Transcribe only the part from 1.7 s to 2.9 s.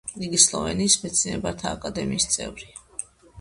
აკადემიის წევრი.